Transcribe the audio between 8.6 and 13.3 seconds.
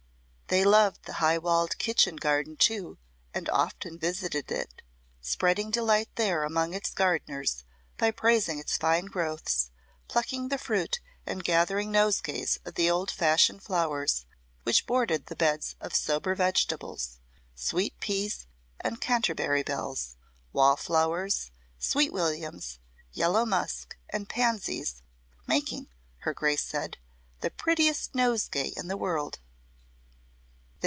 fine growths, plucking the fruit and gathering nosegays of the old